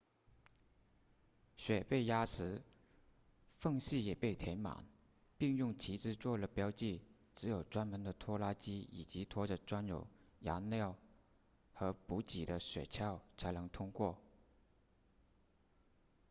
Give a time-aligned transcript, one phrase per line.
[1.57, 2.63] 雪被压实
[3.59, 4.83] 缝隙也被填满
[5.37, 7.03] 并用旗帜做了标记
[7.35, 10.07] 只有专门的拖拉机以及拖着装有
[10.39, 10.95] 燃料
[11.71, 14.17] 和补给的雪橇才能通行